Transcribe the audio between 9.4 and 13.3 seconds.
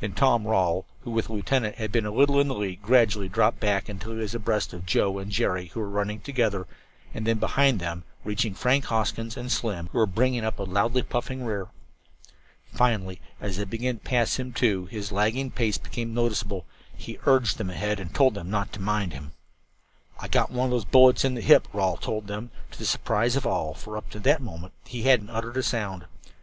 Slim, who were bringing up a loudly puffing rear. Finally,